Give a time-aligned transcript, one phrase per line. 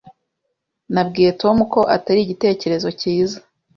[0.93, 3.37] Nabwiye Tom ko atari igitekerezo cyiza.